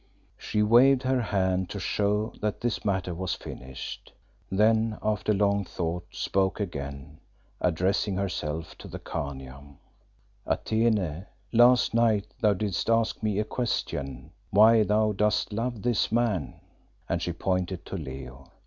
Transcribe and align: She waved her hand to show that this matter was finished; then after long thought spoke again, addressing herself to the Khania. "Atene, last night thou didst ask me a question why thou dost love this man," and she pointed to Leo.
She 0.35 0.63
waved 0.63 1.03
her 1.03 1.21
hand 1.21 1.69
to 1.69 1.79
show 1.79 2.33
that 2.41 2.59
this 2.61 2.83
matter 2.83 3.13
was 3.13 3.35
finished; 3.35 4.11
then 4.51 4.97
after 5.03 5.31
long 5.31 5.63
thought 5.63 6.07
spoke 6.09 6.59
again, 6.59 7.19
addressing 7.59 8.15
herself 8.17 8.75
to 8.79 8.87
the 8.87 8.97
Khania. 8.97 9.63
"Atene, 10.47 11.27
last 11.53 11.93
night 11.93 12.25
thou 12.39 12.55
didst 12.55 12.89
ask 12.89 13.21
me 13.21 13.37
a 13.37 13.43
question 13.43 14.31
why 14.49 14.81
thou 14.81 15.11
dost 15.11 15.53
love 15.53 15.83
this 15.83 16.11
man," 16.11 16.55
and 17.07 17.21
she 17.21 17.31
pointed 17.31 17.85
to 17.85 17.95
Leo. 17.95 18.49